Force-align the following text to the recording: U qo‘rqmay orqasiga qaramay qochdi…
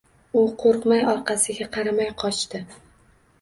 U 0.43 0.45
qo‘rqmay 0.61 1.03
orqasiga 1.11 1.67
qaramay 1.77 2.11
qochdi… 2.25 2.65